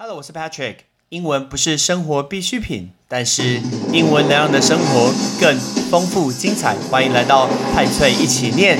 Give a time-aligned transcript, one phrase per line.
[0.00, 0.76] Hello，我是 Patrick。
[1.08, 3.60] 英文不是生活必需品，但是
[3.92, 5.58] 英文能让你的生活更
[5.90, 6.76] 丰富精彩。
[6.88, 8.78] 欢迎来到派翠一起念。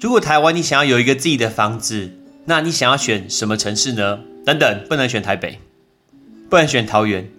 [0.00, 2.10] 如果台湾你想要有一个自己的房子，
[2.46, 4.18] 那你想要选什么城市呢？
[4.44, 5.60] 等等，不能选台北，
[6.50, 7.30] 不能选桃园，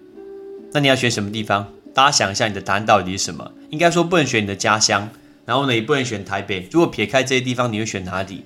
[0.72, 1.66] 那你要选什么地方？
[1.92, 3.50] 大家想一下，你的答案到底是什么？
[3.70, 5.08] 应该说不能选你的家乡，
[5.44, 6.68] 然后呢，也不能选台北。
[6.70, 8.44] 如果撇开这些地方，你会选哪里？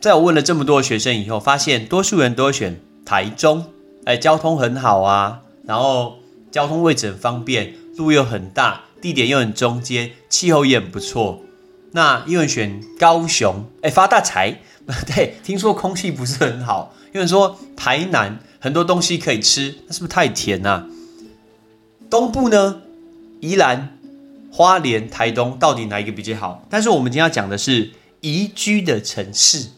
[0.00, 3.66] 在我问了这么多学生以后，发现多数人都会选台中。
[4.04, 6.18] 哎，交通很好啊，然后
[6.50, 11.42] 交通位置很方便，路又很大，地点又很中间，气候也很不错。
[11.92, 14.60] 那有人选高雄，哎，发大财。
[15.06, 16.94] 对，听说空气不是很好。
[17.12, 20.86] 有人说台南很多东西可以吃，那是不是太甜呐？
[22.10, 22.82] 东部呢？
[23.38, 23.96] 宜兰、
[24.50, 26.66] 花莲、台东，到底哪一个比较好？
[26.68, 29.68] 但是我们今天要讲的是宜居的城市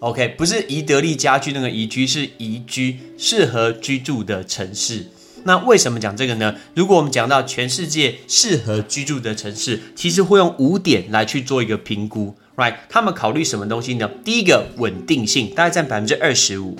[0.00, 5.08] ，OK，不是宜得利家居那个宜居，是宜居适合居住的城市。
[5.44, 6.56] 那为什么讲这个呢？
[6.74, 12.76] 如果我们讲到全世界适合居住的城市，其实会用五点来去做一个评估，right？
[12.88, 14.10] 他们考虑什么东西呢？
[14.24, 16.76] 第一个稳定性，大概占百分之二十五，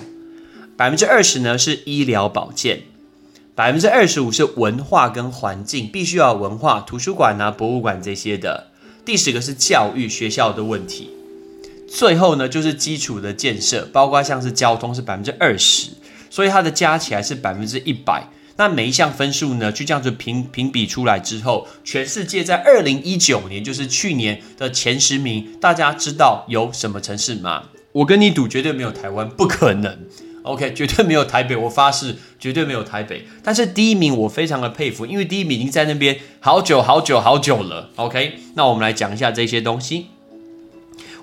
[0.75, 2.81] 百分之二十呢是医疗保健。
[3.55, 8.71] 百分之二十五是文化跟环境，必须要文化、图书馆啊、博物馆这些的。
[9.05, 11.11] 第十个是教育学校的问题。
[11.87, 15.91] 最后呢，就是基础的建设，包括像是交通是百分之二十，
[16.31, 18.27] 所以它的加起来是百分之一百。
[18.55, 27.65] 那每一项分数呢，就这样子评评比出来之后，全世界在二零一九年，就是去年的前十名，大家知道有什么城市吗？
[27.91, 29.99] 我跟你赌，绝对没有台湾，不可能。
[30.43, 33.25] OK，绝对没有台北，我发誓绝对没有台北。
[33.41, 37.89] 但是第一名我非常的佩服，因为第一名已经在那边好久好久好久了。
[37.95, 40.07] OK，那我们来讲一下这些东西。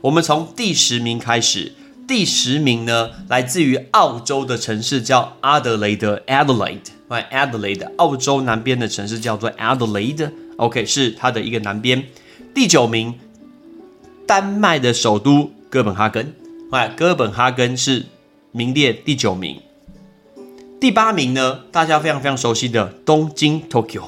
[0.01, 1.75] 我们从第十名开始，
[2.09, 10.31] 第十名呢来自于澳洲的城市叫阿德雷德 （Adelaide），Right，Adelaide，澳洲南边的城市叫做 Adelaide。
[10.57, 12.05] OK，是它的一个南边。
[12.55, 13.19] 第九名，
[14.27, 16.35] 丹麦的首都哥本哈根。
[16.71, 18.07] 哎，哥本哈根是。
[18.53, 19.63] 名列第九名，
[20.81, 21.61] 第八名呢？
[21.71, 24.03] 大家非常非常熟悉的东京 （Tokyo）。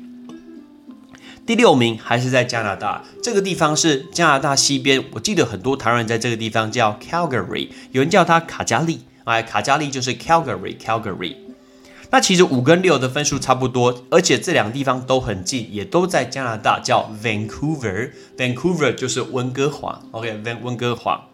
[1.44, 11.36] 第六名还是在加拿大，这个地方是加拿大西边，我记得很多台湾人在这个地方叫 Calgary，有人叫它卡加利，哎，卡加利就是 Calgary，Calgary。
[12.10, 21.28] 那其实五跟六的分数差不多，而且这两个地方都很近，也都在加拿大，叫 Vancouver，Vancouver 就是温哥华，OK，Van 温哥华。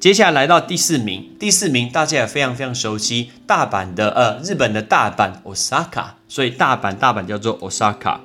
[0.00, 8.20] 接下来来到第四名，第四名大家也非常非常熟悉，大阪的呃日本的大阪 Osaka，所以大阪大阪叫做 Osaka。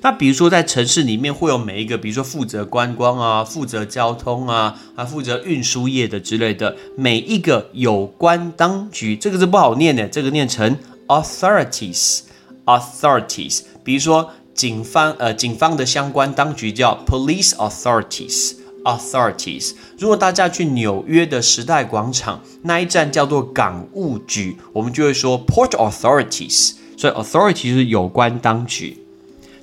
[0.00, 10.78] 那比如说，在城市里面会有每一个，比如说负责观光啊、负责交通啊、啊负责运输业的之类的，每一个有关当局，这个字不好念的，这个念成
[11.08, 13.62] authorities，authorities。
[13.82, 19.72] 比如说警方，呃，警方的相关当局叫 police authorities，authorities。
[19.98, 26.74] 如果大家去纽约的时代广场那一站叫做港务局，我们就会说 port authorities。
[26.96, 28.96] 所以 authority 是有关当局。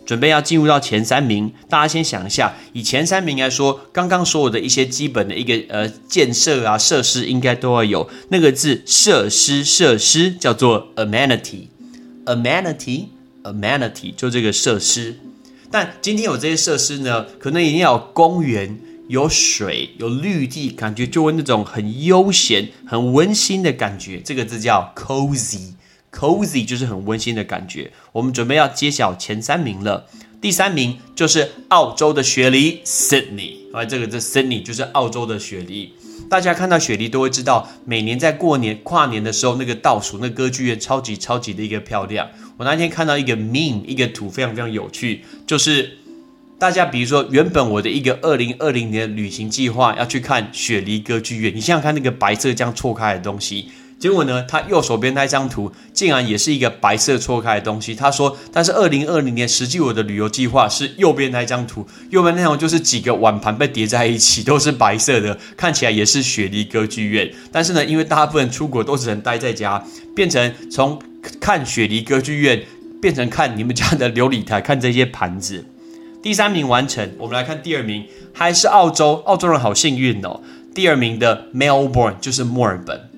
[0.06, 11.68] 准备要进入到前三名，大家先想一下，以前三名来说，刚刚所有的一些基本的一个呃建设啊设施应该都要有那个字设施设施叫做 amenity
[12.25, 15.18] amenity，amenity 就这个设施。
[15.72, 24.22] 但今天有这些设施呢，可能一定要有公园、有水、有绿地，感觉就会那种很悠闲、很温馨的感觉。
[24.24, 25.74] 这个字叫 cozy
[26.15, 27.91] Cozy 就是很温馨的感觉。
[28.13, 30.07] 我们准备要揭晓前三名了。
[30.41, 33.73] 第三名就是澳洲的雪梨，Sydney。
[33.73, 35.94] 啊，这个这 Sydney 就是澳洲的雪梨。
[36.29, 42.27] 大家看到雪梨都会知道，每年在过年跨年的时候，那个倒数那歌剧院超级超级的一个漂亮。
[42.57, 45.97] 我那天看到一个 meme，一个图非常非常有趣，就是
[46.57, 53.69] 大家比如说原本我的一个二零二零年旅行计划要去看雪梨歌剧院，你想想看那个白色这样错开的东西。
[54.06, 57.96] 结果呢，他右手边那一张图竟然也是一个白色错开的东西。
[57.96, 67.28] 他说：“但是二零二零年实际我的旅游计划是右边那一张图，右边那张就是几个碗盘被叠在一起，都是白色的，看起来也是雪梨歌剧院。
[67.52, 69.84] 但是呢，因为大部分出国都只能待在家，
[70.16, 71.02] 变成从
[71.40, 72.62] 看雪梨歌剧院
[73.02, 75.66] 变成看你们家的琉璃台，看这些盘子。
[76.22, 80.42] 第三名完成，我们来看第二名，还是澳洲，澳洲人好幸运哦。
[80.75, 83.10] 第二名的 Melbourne 就是墨尔本。”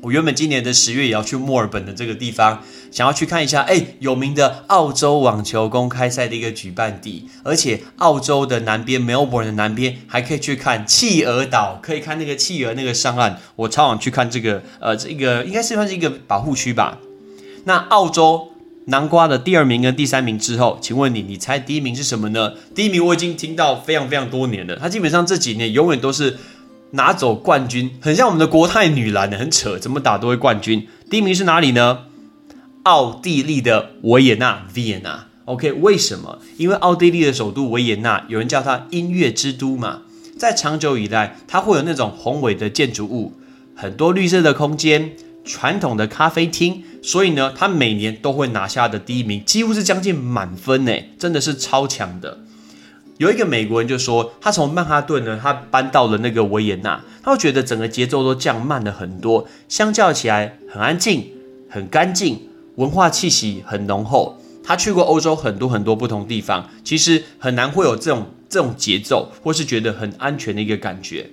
[0.00, 13.40] 我原本今年的十月也要去墨尔本的这个地方，想要去看一下，哎，有名的澳洲网球公开赛的一个举办地，而且澳洲的南边，Melbourne 的南边，还可以去看企鹅岛，可以看那个企鹅那个上岸。
[13.56, 16.98] 我超想去看这个，呃，这个应该是算是一个保护区吧。
[17.64, 18.52] 那澳洲
[18.84, 22.52] 南瓜的第二名跟第三名之后，请问你，你猜第一名是什么呢？
[22.72, 26.38] 第一名我已经听到非常非常多年了，他基本上这几年永远都是。
[26.92, 30.88] 拿走冠军，很像我们的国泰女篮的，很扯，怎么打都会冠军。
[31.10, 32.06] 第一名是哪里呢？
[32.84, 35.20] 奥地利的维也纳 （Vienna）。
[35.44, 36.38] OK，为什么？
[36.56, 40.02] 因为奥地利的首都维也纳，有人叫它音乐之都嘛。
[40.38, 43.34] 在长久以来，它会有那种宏伟的建筑物，
[43.74, 45.12] 很多绿色的空间，
[45.44, 52.38] 传统的咖啡厅，所以呢，它每年都会拿下的第一名，几乎是将近满分呢，真的是超强的。
[53.18, 61.26] 有一个美国人就说，他从曼哈顿呢，他搬到了那个维也纳，他会觉得整个节奏都降慢了很多，相较起来很安静、
[61.68, 62.40] 很干净，
[62.76, 64.40] 文化气息很浓厚。
[64.62, 71.28] 他去过欧洲很多很多不同地方，其实很难会有这种这种节奏，或是觉得很安全的一个感觉。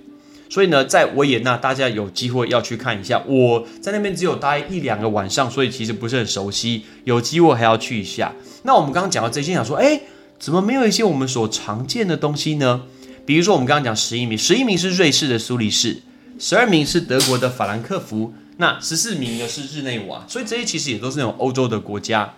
[0.50, 3.22] 所以呢，在维也纳，大家有机会要去看一下。
[3.28, 8.34] 我在那边只有待一两个晚上，所以其实不是很熟悉，有机会还要去一下。
[8.64, 10.02] 那我们刚刚讲到这些，想说，哎。
[10.38, 12.82] 怎么没有一些我们所常见的东西呢？
[13.26, 16.04] 比如说，我们刚刚讲十一名，十一名是瑞士的苏黎世，
[16.38, 20.24] 十二名是德国的法兰克福，那十四名呢是日内瓦。
[20.28, 22.34] 所以这些其实也都是那种欧洲的国家。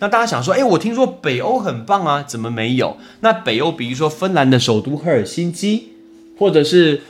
[0.00, 2.96] 那大家想说，哎，我听说北欧很棒啊，怎么没有？
[3.20, 5.90] 那北欧，比如说芬兰的首都赫尔辛基，
[6.36, 7.02] 或者是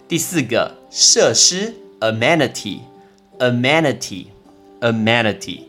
[0.08, 2.80] 第四个设施 amenity
[3.38, 4.26] amenity
[4.80, 5.62] amenity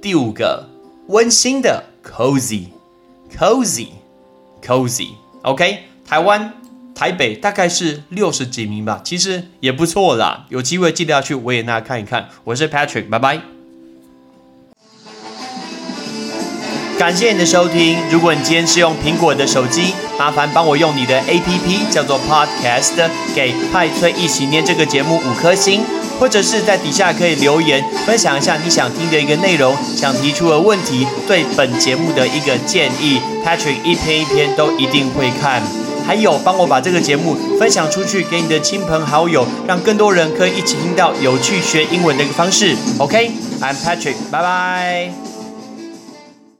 [0.00, 0.68] 第五个
[1.08, 2.66] 温馨的 cozy
[3.36, 3.88] cozy
[4.62, 5.08] cozy
[5.42, 6.52] OK 台湾
[6.95, 10.45] 台北大概是六十几名吧，其实也不错啦。
[10.47, 12.29] 有机会记得要去维也纳看一看。
[12.45, 13.41] 我是 Patrick，拜拜。
[16.97, 17.97] 感谢你的收听。
[18.09, 25.83] 如果你今天是用苹果的手机，麻烦帮我用你的 APP 叫做 Podcast，给派崔一起念这个节目五颗星，
[26.17, 33.19] 或者是在底下可以留言分享一下你想听的一个内容，想提出的问题，对本节目的一个建议。
[33.45, 35.61] Patrick 一篇一篇都一定会看。
[36.05, 42.75] 还有，帮我把这个节目分享出去给你的亲朋好友，让更多人可以一起听到有趣学英文的一个方式。
[42.99, 45.34] OK，I'm Patrick，拜拜。